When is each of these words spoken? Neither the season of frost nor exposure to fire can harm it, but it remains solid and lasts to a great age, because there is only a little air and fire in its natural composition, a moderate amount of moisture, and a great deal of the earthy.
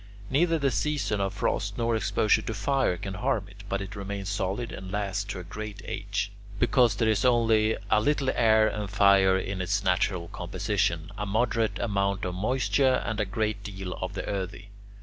Neither 0.31 0.57
the 0.57 0.71
season 0.71 1.21
of 1.21 1.31
frost 1.35 1.77
nor 1.77 1.95
exposure 1.95 2.41
to 2.41 2.55
fire 2.55 2.97
can 2.97 3.13
harm 3.13 3.45
it, 3.47 3.63
but 3.69 3.83
it 3.83 3.95
remains 3.95 4.29
solid 4.29 4.71
and 4.71 4.91
lasts 4.91 5.23
to 5.25 5.39
a 5.39 5.43
great 5.43 5.83
age, 5.85 6.31
because 6.57 6.95
there 6.95 7.07
is 7.07 7.23
only 7.23 7.77
a 7.91 8.01
little 8.01 8.31
air 8.31 8.67
and 8.67 8.89
fire 8.89 9.37
in 9.37 9.61
its 9.61 9.83
natural 9.83 10.27
composition, 10.29 11.11
a 11.19 11.27
moderate 11.27 11.77
amount 11.77 12.25
of 12.25 12.33
moisture, 12.33 13.03
and 13.05 13.19
a 13.19 13.25
great 13.25 13.63
deal 13.63 13.93
of 14.01 14.13
the 14.15 14.25
earthy. 14.27 14.69